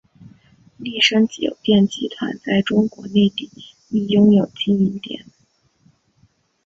[0.77, 3.51] 丽笙酒店集团在中国内地
[3.91, 5.27] 亦拥有经营点。